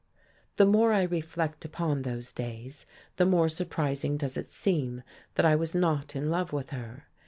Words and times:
The 0.55 0.65
more 0.65 0.93
I 0.93 1.03
reflect 1.03 1.63
upon 1.63 2.01
those 2.01 2.33
days, 2.33 2.87
the 3.17 3.25
more 3.27 3.47
surprising 3.49 4.17
does 4.17 4.35
it 4.35 4.49
seem 4.49 5.03
that 5.35 5.45
I 5.45 5.55
was 5.55 5.75
not 5.75 6.15
in 6.15 6.31
love 6.31 6.51
with 6.51 6.71
her. 6.71 7.03